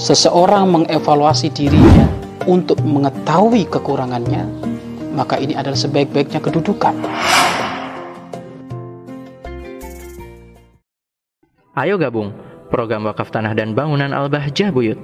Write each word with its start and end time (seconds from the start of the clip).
seseorang 0.00 0.64
mengevaluasi 0.72 1.52
dirinya 1.52 2.08
untuk 2.48 2.80
mengetahui 2.80 3.68
kekurangannya, 3.68 4.48
maka 5.12 5.36
ini 5.36 5.52
adalah 5.52 5.76
sebaik-baiknya 5.76 6.40
kedudukan. 6.40 6.96
Ayo 11.76 12.00
gabung 12.00 12.32
program 12.72 13.04
wakaf 13.04 13.28
tanah 13.28 13.52
dan 13.52 13.76
bangunan 13.76 14.16
Al-Bahjah 14.16 14.72
Buyut. 14.72 14.96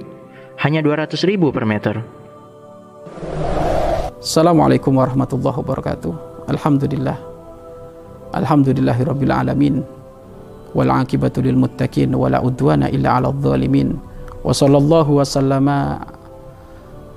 Hanya 0.57 0.81
200 0.81 1.21
ribu 1.29 1.53
per 1.53 1.69
meter. 1.69 2.01
Assalamualaikum 4.17 4.97
warahmatullahi 4.97 5.61
wabarakatuh. 5.61 6.13
Alhamdulillah. 6.49 7.21
Alhamdulillahirabbil 8.33 9.35
alamin. 9.37 9.85
Wal 10.73 10.89
akibatu 10.89 11.45
lil 11.45 11.61
muttaqin 11.61 12.17
wala 12.17 12.41
udwana 12.41 12.89
illa 12.89 13.21
'alal 13.21 13.37
zalimin. 13.37 14.16
Wa 14.47 14.55
sallallahu 14.55 15.19
wa 15.19 15.27
sallama 15.27 15.79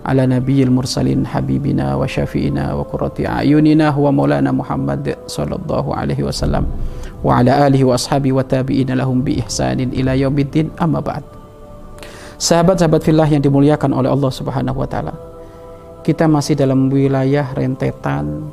ala 0.01 0.25
nabiyil 0.25 0.73
mursalin 0.73 1.21
habibina 1.29 1.93
wa 1.93 2.09
syafi'ina 2.09 2.73
wa 2.73 2.81
qurrati 2.81 3.29
ayunina 3.29 3.93
wa 3.93 4.09
maulana 4.09 4.49
Muhammad 4.49 5.13
sallallahu 5.29 5.93
alaihi 5.93 6.25
wasallam 6.25 6.65
wa 7.21 7.37
ala 7.37 7.69
alihi 7.69 7.85
wa 7.85 7.93
ashabi 7.93 8.33
wa 8.33 8.41
tabi'ina 8.41 8.97
lahum 8.97 9.21
bi 9.21 9.37
ihsanin 9.37 9.93
ila 9.93 10.17
yaumiddin. 10.17 10.73
Amma 10.81 11.05
ba'd. 11.05 11.21
Sahabat-sahabat 12.41 13.05
fillah 13.05 13.29
yang 13.29 13.45
dimuliakan 13.45 13.93
oleh 13.93 14.09
Allah 14.09 14.31
subhanahu 14.33 14.81
wa 14.81 14.89
ta'ala 14.89 15.29
kita 16.09 16.25
masih 16.25 16.57
dalam 16.57 16.89
wilayah 16.89 17.45
rentetan 17.53 18.49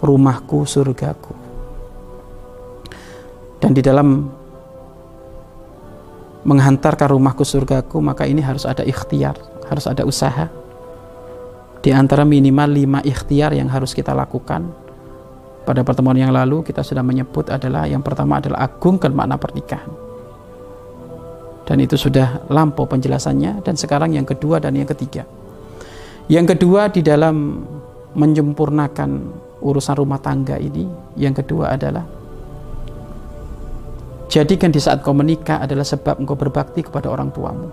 rumahku 0.00 0.64
surgaku. 0.64 1.36
Dan 3.60 3.76
di 3.76 3.84
dalam 3.84 4.32
menghantarkan 6.46 7.12
rumahku 7.12 7.44
surgaku 7.44 8.00
maka 8.00 8.24
ini 8.24 8.40
harus 8.40 8.64
ada 8.64 8.84
ikhtiar 8.84 9.36
harus 9.68 9.84
ada 9.86 10.02
usaha 10.08 10.48
di 11.80 11.90
antara 11.96 12.28
minimal 12.28 12.68
lima 12.68 13.00
ikhtiar 13.00 13.56
yang 13.56 13.72
harus 13.72 13.96
kita 13.96 14.12
lakukan 14.12 14.68
pada 15.70 15.84
pertemuan 15.84 16.16
yang 16.16 16.32
lalu 16.32 16.64
kita 16.64 16.80
sudah 16.80 17.04
menyebut 17.04 17.52
adalah 17.52 17.84
yang 17.84 18.00
pertama 18.00 18.40
adalah 18.40 18.64
agungkan 18.64 19.12
makna 19.12 19.36
pernikahan. 19.36 19.86
Dan 21.62 21.78
itu 21.78 21.94
sudah 21.94 22.50
lampau 22.50 22.90
penjelasannya 22.90 23.62
dan 23.62 23.78
sekarang 23.78 24.18
yang 24.18 24.26
kedua 24.26 24.58
dan 24.58 24.74
yang 24.74 24.88
ketiga. 24.90 25.22
Yang 26.26 26.58
kedua 26.58 26.90
di 26.90 27.06
dalam 27.06 27.62
menyempurnakan 28.18 29.10
urusan 29.62 29.94
rumah 29.94 30.18
tangga 30.18 30.58
ini, 30.58 30.90
yang 31.14 31.30
kedua 31.30 31.78
adalah 31.78 32.02
jadikan 34.30 34.70
di 34.70 34.78
saat 34.78 35.02
kau 35.02 35.12
menikah 35.12 35.60
adalah 35.60 35.84
sebab 35.84 36.22
engkau 36.22 36.38
berbakti 36.38 36.86
kepada 36.86 37.10
orang 37.10 37.34
tuamu. 37.34 37.68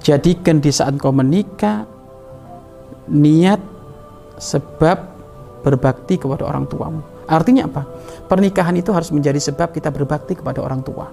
Jadikan 0.00 0.62
di 0.62 0.70
saat 0.70 0.94
kau 0.96 1.10
menikah 1.10 1.84
niat 3.10 3.60
sebab 4.38 4.96
berbakti 5.66 6.16
kepada 6.16 6.46
orang 6.46 6.70
tuamu. 6.70 7.02
Artinya 7.28 7.68
apa? 7.68 7.82
Pernikahan 8.30 8.72
itu 8.78 8.94
harus 8.94 9.12
menjadi 9.12 9.36
sebab 9.36 9.74
kita 9.74 9.92
berbakti 9.92 10.38
kepada 10.38 10.64
orang 10.64 10.80
tua. 10.80 11.10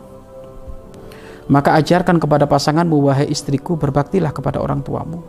Maka 1.45 1.77
ajarkan 1.77 2.17
kepada 2.17 2.50
pasanganmu, 2.50 3.05
wahai 3.05 3.27
istriku, 3.29 3.77
berbaktilah 3.77 4.31
kepada 4.33 4.57
orang 4.63 4.81
tuamu. 4.81 5.22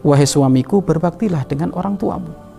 Wahai 0.00 0.26
suamiku, 0.26 0.80
berbaktilah 0.80 1.44
dengan 1.44 1.70
orang 1.76 1.94
tuamu. 2.00 2.49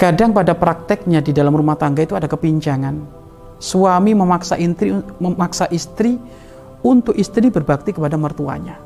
Kadang 0.00 0.32
pada 0.32 0.56
prakteknya 0.56 1.20
di 1.20 1.36
dalam 1.36 1.52
rumah 1.52 1.76
tangga 1.76 2.00
itu 2.00 2.16
ada 2.16 2.24
kepincangan. 2.24 3.20
Suami 3.60 4.16
memaksa 4.16 4.56
istri, 4.56 4.96
memaksa 5.20 5.68
istri 5.68 6.16
untuk 6.80 7.12
istri 7.12 7.52
berbakti 7.52 7.92
kepada 7.92 8.16
mertuanya 8.16 8.80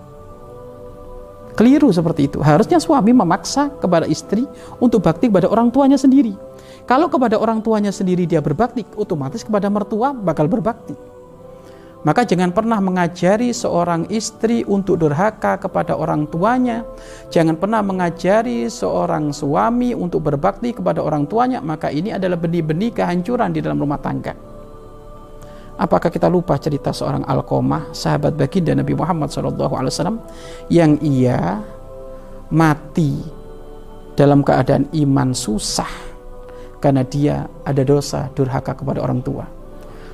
Keliru 1.54 1.94
seperti 1.94 2.26
itu. 2.26 2.42
Harusnya 2.42 2.82
suami 2.82 3.14
memaksa 3.14 3.70
kepada 3.78 4.10
istri 4.10 4.42
untuk 4.82 5.06
bakti 5.06 5.30
kepada 5.30 5.46
orang 5.46 5.70
tuanya 5.70 5.94
sendiri. 5.94 6.34
Kalau 6.82 7.06
kepada 7.06 7.38
orang 7.38 7.62
tuanya 7.62 7.94
sendiri 7.94 8.26
dia 8.26 8.42
berbakti, 8.42 8.82
otomatis 8.98 9.46
kepada 9.46 9.70
mertua 9.70 10.10
bakal 10.10 10.50
berbakti. 10.50 10.98
Maka 12.04 12.28
jangan 12.28 12.52
pernah 12.52 12.84
mengajari 12.84 13.48
seorang 13.56 14.12
istri 14.12 14.60
untuk 14.68 15.00
durhaka 15.00 15.56
kepada 15.56 15.96
orang 15.96 16.28
tuanya. 16.28 16.84
Jangan 17.32 17.56
pernah 17.56 17.80
mengajari 17.80 18.68
seorang 18.68 19.32
suami 19.32 19.96
untuk 19.96 20.28
berbakti 20.28 20.76
kepada 20.76 21.00
orang 21.00 21.24
tuanya. 21.24 21.64
Maka 21.64 21.88
ini 21.88 22.12
adalah 22.12 22.36
benih-benih 22.36 22.92
kehancuran 22.92 23.56
di 23.56 23.64
dalam 23.64 23.80
rumah 23.80 23.96
tangga. 23.96 24.36
Apakah 25.80 26.12
kita 26.12 26.28
lupa 26.28 26.60
cerita 26.60 26.92
seorang 26.92 27.24
Alkomah, 27.24 27.90
sahabat 27.96 28.36
baginda 28.36 28.76
Nabi 28.76 28.94
Muhammad 28.94 29.32
SAW, 29.32 30.22
yang 30.68 31.00
ia 31.00 31.64
mati 32.52 33.16
dalam 34.14 34.44
keadaan 34.44 34.86
iman 34.92 35.34
susah 35.34 35.90
karena 36.78 37.02
dia 37.02 37.48
ada 37.64 37.82
dosa 37.82 38.28
durhaka 38.36 38.76
kepada 38.76 39.00
orang 39.00 39.24
tua. 39.24 39.63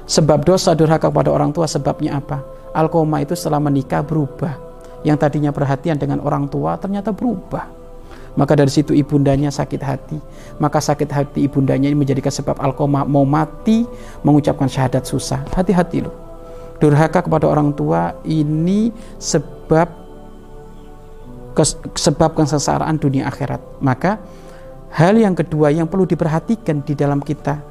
Sebab 0.06 0.44
dosa 0.44 0.76
durhaka 0.76 1.08
kepada 1.08 1.32
orang 1.32 1.50
tua 1.50 1.68
sebabnya 1.68 2.20
apa? 2.20 2.44
Alkomah 2.76 3.24
itu 3.24 3.34
setelah 3.34 3.60
menikah 3.60 4.04
berubah. 4.04 4.56
Yang 5.00 5.16
tadinya 5.26 5.50
perhatian 5.50 5.96
dengan 5.96 6.20
orang 6.20 6.44
tua 6.48 6.76
ternyata 6.76 7.08
berubah 7.08 7.80
maka 8.38 8.54
dari 8.54 8.70
situ 8.70 8.94
ibundanya 8.94 9.50
sakit 9.50 9.82
hati. 9.82 10.18
Maka 10.62 10.78
sakit 10.78 11.10
hati 11.10 11.38
ibundanya 11.50 11.90
ini 11.90 11.98
menjadikan 11.98 12.30
sebab 12.30 12.62
Alkoma 12.62 13.02
mau 13.02 13.26
mati 13.26 13.82
mengucapkan 14.22 14.70
syahadat 14.70 15.02
susah. 15.06 15.42
Hati-hati 15.50 16.06
loh. 16.06 16.14
Durhaka 16.78 17.26
kepada 17.26 17.50
orang 17.50 17.74
tua 17.74 18.14
ini 18.24 18.94
sebab 19.18 19.88
sebab 21.98 22.30
kesengsaraan 22.38 22.96
dunia 22.96 23.26
akhirat. 23.26 23.60
Maka 23.82 24.22
hal 24.94 25.18
yang 25.18 25.34
kedua 25.34 25.74
yang 25.74 25.90
perlu 25.90 26.06
diperhatikan 26.06 26.80
di 26.86 26.94
dalam 26.94 27.18
kita 27.20 27.69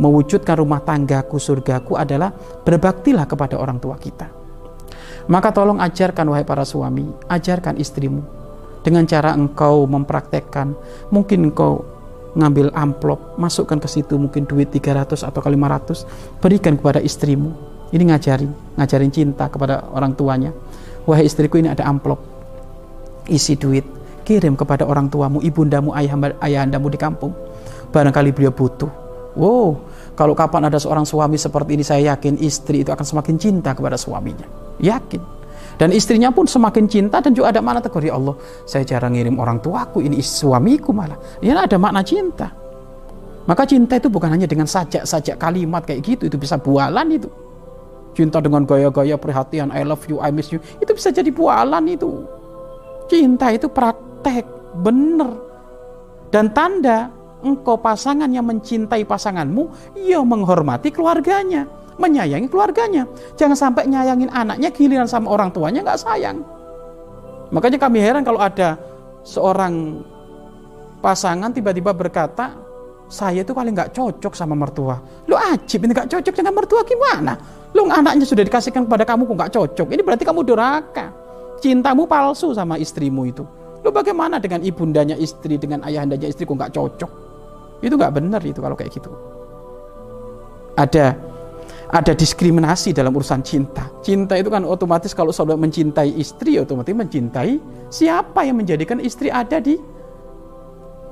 mewujudkan 0.00 0.56
rumah 0.56 0.80
tanggaku 0.80 1.36
surgaku 1.36 1.98
adalah 1.98 2.32
berbaktilah 2.64 3.28
kepada 3.28 3.58
orang 3.60 3.76
tua 3.82 3.98
kita. 4.00 4.30
Maka 5.30 5.54
tolong 5.54 5.78
ajarkan 5.78 6.26
wahai 6.32 6.46
para 6.46 6.66
suami, 6.66 7.06
ajarkan 7.30 7.78
istrimu. 7.78 8.22
Dengan 8.82 9.06
cara 9.06 9.30
engkau 9.38 9.86
mempraktekkan 9.86 10.74
mungkin 11.14 11.46
engkau 11.46 11.86
ngambil 12.34 12.74
amplop 12.74 13.38
masukkan 13.38 13.78
ke 13.78 13.86
situ 13.86 14.18
mungkin 14.18 14.42
duit 14.42 14.74
300 14.74 15.22
atau 15.22 15.38
500 15.38 16.42
berikan 16.42 16.74
kepada 16.74 16.98
istrimu. 16.98 17.54
Ini 17.94 18.08
ngajarin 18.08 18.50
ngajarin 18.80 19.12
cinta 19.14 19.46
kepada 19.46 19.86
orang 19.94 20.18
tuanya. 20.18 20.50
Wahai 21.06 21.30
istriku 21.30 21.62
ini 21.62 21.70
ada 21.70 21.86
amplop. 21.86 22.18
Isi 23.30 23.54
duit 23.54 23.86
kirim 24.26 24.58
kepada 24.58 24.82
orang 24.82 25.06
tuamu 25.06 25.38
ibundamu 25.38 25.94
ayah 25.94 26.18
ayahandamu 26.42 26.90
di 26.90 26.98
kampung. 26.98 27.30
Barangkali 27.94 28.34
beliau 28.34 28.50
butuh 28.50 29.01
wow 29.36 29.92
kalau 30.12 30.36
kapan 30.36 30.68
ada 30.68 30.76
seorang 30.76 31.08
suami 31.08 31.40
seperti 31.40 31.80
ini 31.80 31.84
saya 31.84 32.12
yakin 32.14 32.36
istri 32.44 32.84
itu 32.84 32.92
akan 32.92 33.04
semakin 33.04 33.36
cinta 33.40 33.72
kepada 33.72 33.96
suaminya. 33.96 34.44
Yakin. 34.76 35.22
Dan 35.80 35.88
istrinya 35.96 36.28
pun 36.28 36.44
semakin 36.44 36.84
cinta 36.84 37.24
dan 37.24 37.32
juga 37.32 37.48
ada 37.48 37.64
makna 37.64 37.80
tegur 37.80 38.04
ya 38.04 38.12
Allah 38.12 38.36
saya 38.68 38.84
jarang 38.84 39.16
ngirim 39.16 39.40
orang 39.40 39.58
tuaku 39.64 40.04
ini 40.04 40.20
suamiku 40.20 40.92
malah. 40.92 41.16
Ya 41.40 41.56
ada 41.56 41.80
makna 41.80 42.04
cinta. 42.04 42.52
Maka 43.48 43.66
cinta 43.66 43.98
itu 43.98 44.06
bukan 44.06 44.30
hanya 44.30 44.46
dengan 44.46 44.68
sajak-sajak 44.68 45.40
kalimat 45.40 45.82
kayak 45.82 46.04
gitu 46.04 46.28
itu 46.28 46.36
bisa 46.36 46.60
bualan 46.60 47.08
itu. 47.16 47.26
Cinta 48.12 48.44
dengan 48.44 48.68
gaya-gaya 48.68 49.16
perhatian 49.16 49.72
I 49.72 49.82
love 49.88 50.04
you 50.12 50.20
I 50.20 50.28
miss 50.28 50.52
you 50.52 50.60
itu 50.78 50.92
bisa 50.92 51.08
jadi 51.08 51.32
bualan 51.32 51.88
itu. 51.88 52.20
Cinta 53.08 53.48
itu 53.48 53.66
praktek 53.72 54.44
bener 54.84 55.40
dan 56.28 56.52
tanda 56.52 57.21
engkau 57.42 57.76
pasangan 57.78 58.30
yang 58.30 58.46
mencintai 58.46 59.02
pasanganmu 59.04 59.94
ia 59.98 60.22
menghormati 60.22 60.94
keluarganya 60.94 61.82
menyayangi 62.00 62.48
keluarganya. 62.48 63.04
Jangan 63.36 63.56
sampai 63.56 63.86
nyayangin 63.88 64.30
anaknya 64.32 64.72
giliran 64.72 65.08
sama 65.08 65.30
orang 65.32 65.52
tuanya 65.52 65.84
nggak 65.84 66.00
sayang. 66.00 66.40
Makanya 67.52 67.78
kami 67.78 67.98
heran 68.00 68.24
kalau 68.24 68.40
ada 68.40 68.80
seorang 69.22 70.00
pasangan 71.04 71.52
tiba-tiba 71.52 71.92
berkata, 71.92 72.56
saya 73.12 73.44
itu 73.44 73.52
paling 73.52 73.76
nggak 73.76 73.92
cocok 73.92 74.32
sama 74.32 74.56
mertua. 74.56 74.96
Lu 75.28 75.36
ajib 75.36 75.84
ini 75.84 75.92
nggak 75.92 76.08
cocok 76.08 76.34
dengan 76.34 76.52
mertua 76.56 76.80
gimana? 76.82 77.36
Lu 77.76 77.88
anaknya 77.88 78.24
sudah 78.24 78.44
dikasihkan 78.44 78.88
kepada 78.88 79.04
kamu 79.04 79.28
kok 79.28 79.36
nggak 79.36 79.52
cocok. 79.52 79.86
Ini 79.92 80.02
berarti 80.02 80.24
kamu 80.24 80.40
durhaka. 80.44 81.12
Cintamu 81.60 82.08
palsu 82.08 82.56
sama 82.56 82.80
istrimu 82.80 83.28
itu. 83.28 83.44
Lu 83.82 83.90
bagaimana 83.90 84.38
dengan 84.40 84.64
ibundanya 84.64 85.14
istri, 85.18 85.60
dengan 85.60 85.84
ayahandanya 85.84 86.26
istri 86.30 86.48
kok 86.48 86.56
nggak 86.56 86.72
cocok? 86.72 87.10
Itu 87.82 87.98
nggak 87.98 88.14
benar 88.14 88.40
itu 88.46 88.62
kalau 88.62 88.78
kayak 88.78 88.94
gitu. 88.94 89.10
Ada 90.78 91.18
ada 91.92 92.12
diskriminasi 92.16 92.96
dalam 92.96 93.12
urusan 93.12 93.44
cinta. 93.44 93.92
Cinta 94.00 94.38
itu 94.40 94.48
kan 94.48 94.64
otomatis 94.64 95.12
kalau 95.12 95.28
saudara 95.28 95.60
mencintai 95.60 96.16
istri, 96.16 96.56
otomatis 96.56 96.96
mencintai 96.96 97.60
siapa 97.92 98.48
yang 98.48 98.56
menjadikan 98.56 98.96
istri 99.02 99.28
ada 99.28 99.60
di 99.60 99.76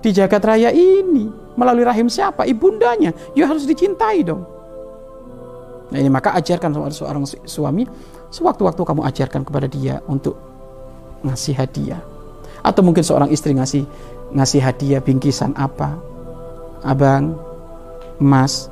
di 0.00 0.10
jagat 0.16 0.40
raya 0.40 0.72
ini 0.72 1.28
melalui 1.60 1.84
rahim 1.84 2.08
siapa 2.08 2.48
ibundanya 2.48 3.12
ya 3.36 3.44
harus 3.44 3.68
dicintai 3.68 4.24
dong 4.24 4.48
Nah 5.90 5.98
ini 5.98 6.10
maka 6.10 6.34
ajarkan 6.38 6.70
seorang 6.94 7.26
suami 7.26 7.82
sewaktu-waktu 8.30 8.82
kamu 8.82 9.02
ajarkan 9.10 9.42
kepada 9.42 9.66
dia 9.66 9.98
untuk 10.06 10.38
ngasih 11.26 11.58
hadiah. 11.58 12.00
Atau 12.62 12.86
mungkin 12.86 13.02
seorang 13.02 13.28
istri 13.34 13.52
ngasih 13.58 13.84
ngasih 14.30 14.60
hadiah 14.62 15.02
bingkisan 15.02 15.50
apa? 15.58 15.98
Abang, 16.80 17.36
Mas, 18.20 18.68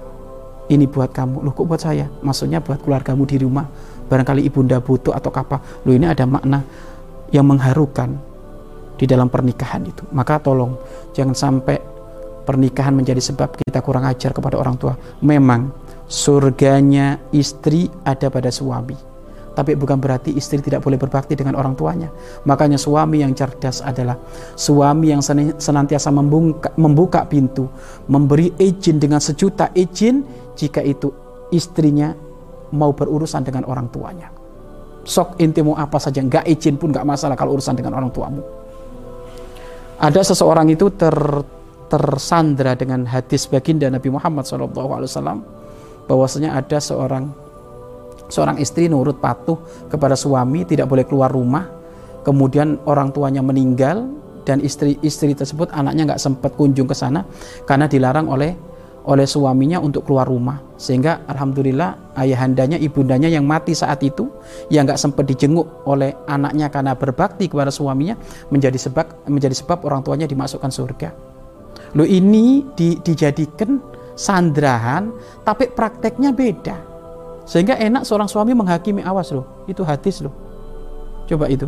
ini 0.68 0.84
buat 0.84 1.12
kamu. 1.12 1.44
Loh 1.44 1.52
kok 1.56 1.64
buat 1.64 1.80
saya? 1.80 2.08
Maksudnya 2.20 2.60
buat 2.60 2.80
keluargamu 2.84 3.24
di 3.24 3.40
rumah. 3.40 3.64
Barangkali 4.08 4.44
ibunda 4.44 4.80
butuh 4.80 5.16
atau 5.16 5.32
apa. 5.32 5.60
Loh 5.84 5.92
ini 5.92 6.08
ada 6.08 6.24
makna 6.24 6.64
yang 7.32 7.44
mengharukan 7.48 8.16
di 8.96 9.04
dalam 9.08 9.32
pernikahan 9.32 9.84
itu. 9.84 10.04
Maka 10.12 10.40
tolong 10.40 10.76
jangan 11.16 11.36
sampai 11.36 11.76
pernikahan 12.44 12.96
menjadi 12.96 13.20
sebab 13.20 13.56
kita 13.60 13.80
kurang 13.84 14.08
ajar 14.08 14.32
kepada 14.32 14.56
orang 14.56 14.76
tua. 14.80 14.96
Memang 15.20 15.72
surganya 16.08 17.20
istri 17.32 17.88
ada 18.04 18.32
pada 18.32 18.48
suami. 18.48 19.07
Tapi 19.58 19.74
bukan 19.74 19.98
berarti 19.98 20.38
istri 20.38 20.62
tidak 20.62 20.86
boleh 20.86 20.94
berbakti 20.94 21.34
dengan 21.34 21.58
orang 21.58 21.74
tuanya. 21.74 22.06
Makanya 22.46 22.78
suami 22.78 23.26
yang 23.26 23.34
cerdas 23.34 23.82
adalah 23.82 24.14
suami 24.54 25.10
yang 25.10 25.18
senantiasa 25.58 26.14
membuka, 26.14 26.70
membuka 26.78 27.26
pintu, 27.26 27.66
memberi 28.06 28.54
izin 28.54 29.02
dengan 29.02 29.18
sejuta 29.18 29.74
izin 29.74 30.22
jika 30.54 30.78
itu 30.78 31.10
istrinya 31.50 32.14
mau 32.70 32.94
berurusan 32.94 33.42
dengan 33.42 33.66
orang 33.66 33.90
tuanya. 33.90 34.30
Sok 35.02 35.42
intimu 35.42 35.74
apa 35.74 35.98
saja, 35.98 36.22
nggak 36.22 36.46
izin 36.46 36.78
pun 36.78 36.94
nggak 36.94 37.02
masalah 37.02 37.34
kalau 37.34 37.58
urusan 37.58 37.74
dengan 37.74 37.98
orang 37.98 38.14
tuamu. 38.14 38.46
Ada 39.98 40.22
seseorang 40.22 40.70
itu 40.70 40.86
ter, 40.94 41.18
tersandra 41.90 42.78
dengan 42.78 43.10
hadis 43.10 43.50
baginda 43.50 43.90
Nabi 43.90 44.06
Muhammad 44.06 44.46
SAW 44.46 44.70
bahwasanya 46.06 46.54
ada 46.54 46.78
seorang 46.78 47.47
seorang 48.28 48.60
istri 48.60 48.86
nurut 48.86 49.18
patuh 49.18 49.88
kepada 49.88 50.14
suami 50.14 50.64
tidak 50.68 50.88
boleh 50.88 51.04
keluar 51.08 51.32
rumah. 51.32 51.66
Kemudian 52.22 52.76
orang 52.84 53.10
tuanya 53.10 53.40
meninggal 53.40 54.04
dan 54.44 54.60
istri-istri 54.60 55.32
tersebut 55.32 55.72
anaknya 55.72 56.14
nggak 56.14 56.20
sempat 56.20 56.56
kunjung 56.56 56.88
ke 56.88 56.96
sana 56.96 57.24
karena 57.64 57.88
dilarang 57.88 58.28
oleh 58.28 58.52
oleh 59.08 59.24
suaminya 59.24 59.80
untuk 59.80 60.04
keluar 60.04 60.28
rumah. 60.28 60.60
Sehingga 60.76 61.24
alhamdulillah 61.24 62.12
ayahandanya 62.16 62.76
ibundanya 62.76 63.32
yang 63.32 63.48
mati 63.48 63.72
saat 63.72 64.04
itu 64.04 64.28
yang 64.68 64.84
nggak 64.84 65.00
sempat 65.00 65.24
dijenguk 65.24 65.88
oleh 65.88 66.12
anaknya 66.28 66.68
karena 66.68 66.92
berbakti 66.92 67.48
kepada 67.48 67.72
suaminya 67.72 68.20
menjadi 68.52 68.76
sebab 68.76 69.28
menjadi 69.32 69.56
sebab 69.56 69.88
orang 69.88 70.04
tuanya 70.04 70.28
dimasukkan 70.28 70.68
surga. 70.68 71.10
Lo 71.96 72.04
ini 72.04 72.68
di, 72.76 73.00
dijadikan 73.00 73.80
sandrahan 74.12 75.08
tapi 75.46 75.72
prakteknya 75.72 76.36
beda 76.36 76.87
sehingga 77.48 77.80
enak 77.80 78.04
seorang 78.04 78.28
suami 78.28 78.52
menghakimi 78.52 79.00
awas 79.00 79.32
loh 79.32 79.64
itu 79.64 79.80
hadis 79.80 80.20
loh. 80.20 80.36
Coba 81.24 81.48
itu. 81.48 81.64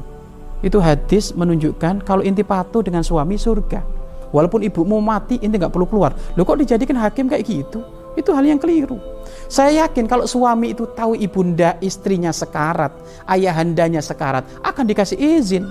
Itu 0.60 0.76
hadis 0.76 1.32
menunjukkan 1.32 2.04
kalau 2.04 2.20
inti 2.20 2.44
patuh 2.44 2.84
dengan 2.84 3.00
suami 3.00 3.40
surga. 3.40 3.80
Walaupun 4.28 4.60
ibu 4.60 4.84
mau 4.84 5.00
mati 5.00 5.40
inti 5.40 5.56
nggak 5.56 5.72
perlu 5.72 5.88
keluar. 5.88 6.12
Lo 6.36 6.44
kok 6.44 6.60
dijadikan 6.60 7.00
hakim 7.00 7.32
kayak 7.32 7.48
gitu? 7.48 7.80
Itu 8.12 8.36
hal 8.36 8.44
yang 8.44 8.60
keliru. 8.60 9.00
Saya 9.48 9.88
yakin 9.88 10.04
kalau 10.04 10.28
suami 10.28 10.76
itu 10.76 10.84
tahu 10.92 11.16
ibunda 11.16 11.80
istrinya 11.80 12.28
sekarat 12.28 12.92
ayahandanya 13.24 14.04
sekarat 14.04 14.44
akan 14.60 14.84
dikasih 14.84 15.16
izin. 15.16 15.64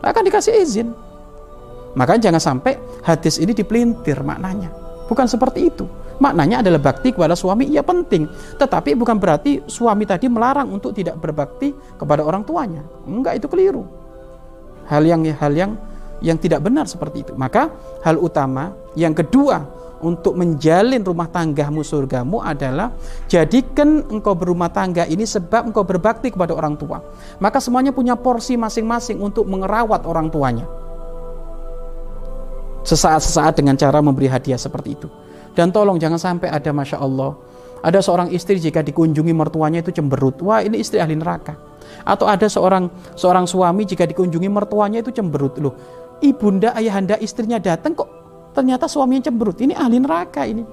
Akan 0.00 0.24
dikasih 0.24 0.56
izin. 0.56 0.88
Maka 1.92 2.16
jangan 2.16 2.40
sampai 2.40 2.80
hadis 3.04 3.36
ini 3.36 3.52
dipelintir 3.52 4.24
maknanya 4.24 4.81
Bukan 5.12 5.28
seperti 5.28 5.68
itu. 5.68 5.84
Maknanya 6.24 6.64
adalah 6.64 6.80
bakti 6.80 7.12
kepada 7.12 7.36
suami 7.36 7.68
iya 7.68 7.84
penting, 7.84 8.24
tetapi 8.56 8.96
bukan 8.96 9.20
berarti 9.20 9.60
suami 9.68 10.08
tadi 10.08 10.24
melarang 10.32 10.72
untuk 10.72 10.96
tidak 10.96 11.20
berbakti 11.20 11.76
kepada 12.00 12.24
orang 12.24 12.48
tuanya. 12.48 12.80
Enggak 13.04 13.36
itu 13.36 13.44
keliru. 13.44 13.84
Hal 14.88 15.04
yang 15.04 15.20
hal 15.36 15.52
yang 15.52 15.76
yang 16.24 16.40
tidak 16.40 16.64
benar 16.64 16.88
seperti 16.88 17.28
itu. 17.28 17.36
Maka 17.36 17.68
hal 18.00 18.16
utama 18.16 18.72
yang 18.96 19.12
kedua 19.12 19.68
untuk 20.00 20.32
menjalin 20.32 21.04
rumah 21.04 21.28
tanggamu 21.28 21.84
surgamu 21.84 22.40
adalah 22.40 22.88
jadikan 23.28 24.00
engkau 24.08 24.32
berumah 24.32 24.72
tangga 24.72 25.04
ini 25.04 25.28
sebab 25.28 25.68
engkau 25.68 25.84
berbakti 25.84 26.32
kepada 26.32 26.56
orang 26.56 26.80
tua. 26.80 27.04
Maka 27.36 27.60
semuanya 27.60 27.92
punya 27.92 28.16
porsi 28.16 28.56
masing-masing 28.56 29.20
untuk 29.20 29.44
mengerawat 29.44 30.08
orang 30.08 30.32
tuanya 30.32 30.64
sesaat-sesaat 32.82 33.62
dengan 33.62 33.78
cara 33.78 34.02
memberi 34.02 34.26
hadiah 34.26 34.58
seperti 34.58 34.98
itu. 34.98 35.08
Dan 35.52 35.70
tolong 35.70 36.00
jangan 36.00 36.18
sampai 36.18 36.48
ada 36.48 36.70
Masya 36.72 36.98
Allah, 36.98 37.36
ada 37.82 37.98
seorang 37.98 38.30
istri 38.30 38.62
jika 38.62 38.80
dikunjungi 38.80 39.34
mertuanya 39.34 39.82
itu 39.82 39.90
cemberut. 39.90 40.38
Wah 40.40 40.62
ini 40.62 40.78
istri 40.78 41.02
ahli 41.02 41.18
neraka. 41.18 41.58
Atau 42.06 42.30
ada 42.30 42.46
seorang 42.46 42.88
seorang 43.18 43.44
suami 43.44 43.82
jika 43.82 44.06
dikunjungi 44.06 44.48
mertuanya 44.48 45.02
itu 45.02 45.10
cemberut. 45.10 45.58
Loh, 45.58 45.74
ibunda 46.22 46.72
ayahanda 46.78 47.18
istrinya 47.18 47.58
datang 47.58 47.98
kok 47.98 48.08
ternyata 48.54 48.86
suaminya 48.86 49.28
cemberut. 49.28 49.58
Ini 49.58 49.74
ahli 49.74 49.98
neraka 49.98 50.46
ini. 50.46 50.64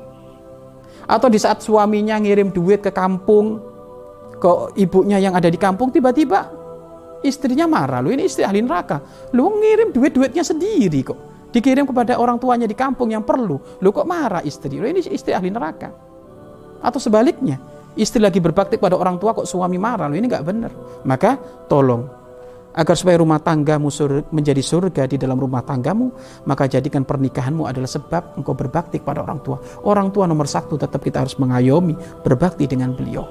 Atau 1.09 1.27
di 1.33 1.41
saat 1.41 1.65
suaminya 1.65 2.21
ngirim 2.21 2.53
duit 2.53 2.85
ke 2.85 2.93
kampung, 2.93 3.57
ke 4.37 4.77
ibunya 4.77 5.17
yang 5.17 5.33
ada 5.33 5.49
di 5.49 5.57
kampung, 5.57 5.89
tiba-tiba 5.89 6.45
istrinya 7.25 7.65
marah. 7.65 7.99
Loh 8.05 8.13
ini 8.13 8.29
istri 8.29 8.45
ahli 8.45 8.61
neraka. 8.61 9.01
Lu 9.33 9.49
ngirim 9.59 9.91
duit-duitnya 9.91 10.45
sendiri 10.45 11.01
kok 11.03 11.19
dikirim 11.49 11.85
kepada 11.85 12.17
orang 12.17 12.37
tuanya 12.37 12.69
di 12.69 12.77
kampung 12.77 13.09
yang 13.13 13.25
perlu. 13.25 13.57
Lu 13.81 13.89
kok 13.89 14.05
marah 14.05 14.41
istri? 14.45 14.77
Lu 14.77 14.85
ini 14.85 15.01
istri 15.09 15.33
ahli 15.33 15.49
neraka. 15.49 15.89
Atau 16.79 17.01
sebaliknya, 17.01 17.59
istri 17.97 18.23
lagi 18.23 18.39
berbakti 18.39 18.79
kepada 18.79 18.95
orang 18.95 19.19
tua 19.19 19.35
kok 19.35 19.49
suami 19.49 19.75
marah. 19.75 20.07
Lu 20.07 20.15
ini 20.15 20.29
nggak 20.29 20.45
benar. 20.45 20.71
Maka 21.03 21.35
tolong 21.67 22.19
agar 22.69 22.95
supaya 22.95 23.17
rumah 23.17 23.41
tanggamu 23.41 23.89
menjadi 24.29 24.61
surga 24.61 25.09
di 25.09 25.17
dalam 25.17 25.41
rumah 25.41 25.65
tanggamu, 25.65 26.13
maka 26.45 26.69
jadikan 26.69 27.01
pernikahanmu 27.01 27.65
adalah 27.65 27.89
sebab 27.89 28.37
engkau 28.37 28.53
berbakti 28.53 29.01
kepada 29.01 29.25
orang 29.25 29.41
tua. 29.41 29.57
Orang 29.83 30.13
tua 30.13 30.29
nomor 30.29 30.45
satu 30.45 30.77
tetap 30.77 31.01
kita 31.01 31.25
harus 31.25 31.35
mengayomi, 31.41 31.97
berbakti 32.21 32.69
dengan 32.69 32.93
beliau. 32.93 33.25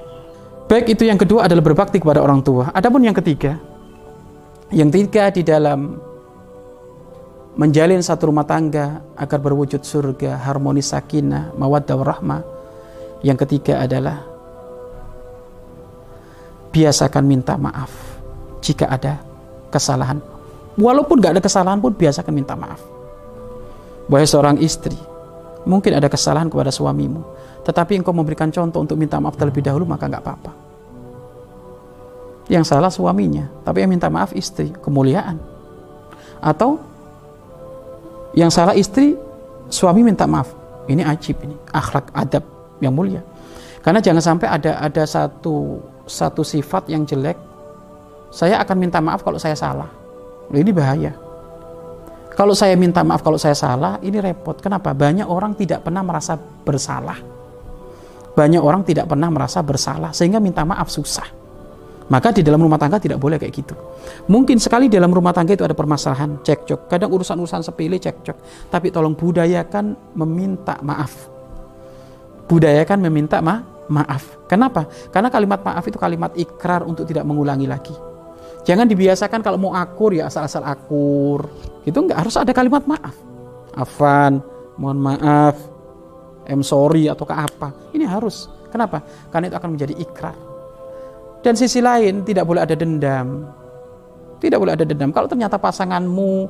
Baik 0.69 0.93
itu 0.93 1.07
yang 1.07 1.17
kedua 1.17 1.49
adalah 1.49 1.65
berbakti 1.65 1.97
kepada 1.97 2.21
orang 2.21 2.45
tua. 2.45 2.69
Adapun 2.75 3.01
yang 3.01 3.15
ketiga, 3.17 3.57
yang 4.69 4.93
ketiga 4.93 5.33
di 5.33 5.41
dalam 5.41 6.08
menjalin 7.59 7.99
satu 7.99 8.31
rumah 8.31 8.47
tangga 8.47 9.03
agar 9.19 9.35
berwujud 9.43 9.83
surga, 9.83 10.39
harmonis 10.47 10.95
sakinah, 10.95 11.51
mawaddah 11.59 11.95
warahmah. 11.99 12.41
Yang 13.19 13.43
ketiga 13.43 13.83
adalah 13.83 14.23
biasakan 16.71 17.27
minta 17.27 17.59
maaf 17.59 17.91
jika 18.63 18.87
ada 18.87 19.19
kesalahan. 19.67 20.23
Walaupun 20.79 21.19
gak 21.19 21.35
ada 21.35 21.43
kesalahan 21.43 21.83
pun 21.83 21.91
biasakan 21.91 22.31
minta 22.31 22.55
maaf. 22.55 22.79
Wahai 24.07 24.23
seorang 24.23 24.55
istri, 24.63 24.95
mungkin 25.67 25.99
ada 25.99 26.07
kesalahan 26.07 26.47
kepada 26.47 26.71
suamimu, 26.71 27.21
tetapi 27.67 27.99
engkau 27.99 28.15
memberikan 28.15 28.47
contoh 28.49 28.79
untuk 28.79 28.95
minta 28.95 29.19
maaf 29.19 29.35
terlebih 29.35 29.61
dahulu 29.61 29.83
maka 29.83 30.07
nggak 30.07 30.23
apa-apa. 30.23 30.51
Yang 32.49 32.73
salah 32.73 32.89
suaminya, 32.89 33.45
tapi 33.61 33.85
yang 33.85 33.91
minta 33.91 34.09
maaf 34.09 34.33
istri, 34.33 34.73
kemuliaan. 34.81 35.37
Atau 36.41 36.88
yang 38.37 38.49
salah 38.53 38.77
istri, 38.77 39.17
suami 39.69 40.05
minta 40.05 40.29
maaf. 40.29 40.53
Ini 40.89 41.05
ajib 41.05 41.37
ini, 41.45 41.53
akhlak 41.69 42.09
adab 42.17 42.43
yang 42.81 42.93
mulia. 42.93 43.21
Karena 43.79 44.01
jangan 44.01 44.21
sampai 44.21 44.47
ada 44.49 44.81
ada 44.81 45.03
satu 45.05 45.79
satu 46.09 46.41
sifat 46.41 46.89
yang 46.89 47.05
jelek, 47.05 47.37
saya 48.33 48.57
akan 48.61 48.77
minta 48.77 48.97
maaf 48.99 49.21
kalau 49.21 49.37
saya 49.37 49.53
salah. 49.53 49.89
Ini 50.49 50.73
bahaya. 50.73 51.13
Kalau 52.33 52.55
saya 52.57 52.73
minta 52.79 53.05
maaf 53.05 53.21
kalau 53.21 53.37
saya 53.37 53.53
salah, 53.53 54.01
ini 54.01 54.17
repot. 54.17 54.57
Kenapa? 54.57 54.95
Banyak 54.95 55.27
orang 55.27 55.53
tidak 55.59 55.85
pernah 55.85 56.01
merasa 56.01 56.39
bersalah. 56.39 57.19
Banyak 58.33 58.61
orang 58.63 58.81
tidak 58.87 59.11
pernah 59.11 59.27
merasa 59.27 59.59
bersalah 59.59 60.15
sehingga 60.15 60.39
minta 60.39 60.63
maaf 60.63 60.87
susah. 60.87 61.38
Maka 62.09 62.33
di 62.33 62.41
dalam 62.41 62.57
rumah 62.57 62.81
tangga 62.81 62.97
tidak 62.97 63.21
boleh 63.21 63.37
kayak 63.37 63.53
gitu. 63.53 63.77
Mungkin 64.33 64.57
sekali 64.57 64.89
dalam 64.89 65.13
rumah 65.13 65.29
tangga 65.29 65.53
itu 65.53 65.61
ada 65.61 65.77
permasalahan, 65.77 66.41
cekcok. 66.41 66.89
Kadang 66.89 67.13
urusan-urusan 67.13 67.61
sepele 67.61 68.01
cekcok. 68.01 68.37
Tapi 68.73 68.89
tolong 68.89 69.13
budayakan 69.13 70.17
meminta 70.17 70.81
maaf. 70.81 71.29
Budayakan 72.49 73.05
meminta 73.05 73.45
ma 73.45 73.61
maaf. 73.93 74.41
Kenapa? 74.49 74.89
Karena 75.13 75.29
kalimat 75.29 75.61
maaf 75.61 75.85
itu 75.85 76.01
kalimat 76.01 76.33
ikrar 76.33 76.81
untuk 76.81 77.05
tidak 77.05 77.29
mengulangi 77.29 77.69
lagi. 77.69 77.93
Jangan 78.65 78.89
dibiasakan 78.89 79.45
kalau 79.45 79.61
mau 79.61 79.77
akur 79.77 80.17
ya 80.17 80.33
asal-asal 80.33 80.65
akur. 80.65 81.45
Itu 81.85 82.09
enggak 82.09 82.25
harus 82.25 82.33
ada 82.41 82.49
kalimat 82.57 82.89
maaf. 82.89 83.13
Afan, 83.77 84.41
mohon 84.81 84.97
maaf, 84.97 85.61
I'm 86.49 86.65
sorry 86.65 87.05
atau 87.05 87.29
ke 87.29 87.37
apa. 87.37 87.69
Ini 87.93 88.09
harus. 88.09 88.49
Kenapa? 88.73 89.05
Karena 89.29 89.53
itu 89.53 89.57
akan 89.61 89.77
menjadi 89.77 89.93
ikrar 89.93 90.48
dan 91.39 91.53
sisi 91.55 91.79
lain 91.79 92.27
tidak 92.27 92.43
boleh 92.43 92.67
ada 92.67 92.75
dendam. 92.75 93.47
Tidak 94.39 94.59
boleh 94.59 94.75
ada 94.75 94.83
dendam. 94.83 95.11
Kalau 95.11 95.27
ternyata 95.27 95.55
pasanganmu 95.59 96.47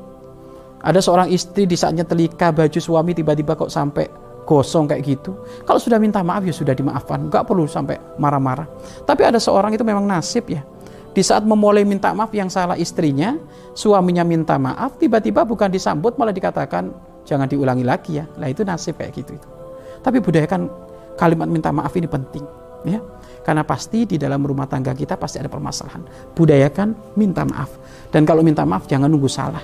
ada 0.81 0.97
seorang 1.01 1.29
istri 1.29 1.69
di 1.69 1.77
saatnya 1.77 2.05
telika 2.05 2.49
baju 2.49 2.79
suami 2.79 3.13
tiba-tiba 3.13 3.53
kok 3.53 3.69
sampai 3.69 4.09
gosong 4.49 4.89
kayak 4.89 5.01
gitu. 5.05 5.37
Kalau 5.65 5.77
sudah 5.77 6.01
minta 6.01 6.25
maaf 6.25 6.41
ya 6.41 6.53
sudah 6.53 6.73
dimaafkan, 6.73 7.29
nggak 7.29 7.45
perlu 7.45 7.69
sampai 7.69 8.01
marah-marah. 8.17 8.65
Tapi 9.05 9.21
ada 9.21 9.37
seorang 9.37 9.77
itu 9.77 9.85
memang 9.85 10.09
nasib 10.09 10.49
ya. 10.49 10.65
Di 11.13 11.21
saat 11.21 11.45
memulai 11.45 11.85
minta 11.85 12.13
maaf 12.13 12.33
yang 12.33 12.49
salah 12.49 12.77
istrinya, 12.77 13.37
suaminya 13.77 14.25
minta 14.25 14.57
maaf, 14.57 14.97
tiba-tiba 14.97 15.45
bukan 15.45 15.69
disambut 15.69 16.17
malah 16.17 16.33
dikatakan 16.33 16.89
jangan 17.29 17.45
diulangi 17.45 17.85
lagi 17.85 18.17
ya. 18.17 18.25
Lah 18.41 18.49
itu 18.49 18.65
nasib 18.65 18.97
kayak 18.97 19.13
gitu 19.13 19.37
itu. 19.37 19.47
Tapi 20.01 20.17
budayakan 20.17 20.65
kalimat 21.13 21.45
minta 21.45 21.69
maaf 21.69 21.93
ini 21.93 22.09
penting 22.09 22.58
ya. 22.87 22.99
Karena 23.39 23.65
pasti 23.65 24.05
di 24.05 24.19
dalam 24.19 24.45
rumah 24.45 24.69
tangga 24.69 24.93
kita 24.93 25.17
pasti 25.17 25.41
ada 25.41 25.49
permasalahan. 25.49 26.05
Budayakan 26.37 27.17
minta 27.17 27.41
maaf. 27.47 27.71
Dan 28.13 28.27
kalau 28.27 28.45
minta 28.45 28.61
maaf 28.67 28.85
jangan 28.85 29.09
nunggu 29.09 29.31
salah. 29.31 29.63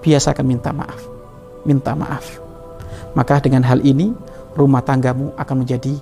Biasakan 0.00 0.46
minta 0.46 0.72
maaf. 0.72 1.04
Minta 1.68 1.92
maaf. 1.92 2.40
Maka 3.12 3.42
dengan 3.42 3.66
hal 3.66 3.84
ini 3.84 4.14
rumah 4.56 4.80
tanggamu 4.80 5.34
akan 5.36 5.56
menjadi 5.66 5.94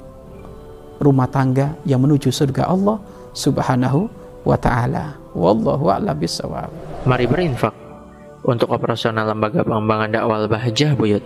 rumah 1.00 1.28
tangga 1.28 1.74
yang 1.88 2.00
menuju 2.04 2.28
surga 2.30 2.70
Allah 2.70 3.00
Subhanahu 3.36 4.08
wa 4.46 4.56
taala. 4.56 5.16
Wallahu 5.36 5.92
a'lam 5.92 6.16
bishawab. 6.16 6.70
Mari 7.04 7.28
berinfak 7.28 7.74
untuk 8.46 8.70
operasional 8.72 9.28
lembaga 9.28 9.66
pengembangan 9.66 10.08
dakwah 10.12 10.46
Bahjah 10.46 10.94
Buyut. 10.94 11.24